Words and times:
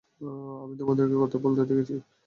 আমি 0.63 0.75
তোমাদের 0.77 1.05
কথা 1.23 1.37
বলতে 1.37 1.61
দেখেছি। 1.69 1.95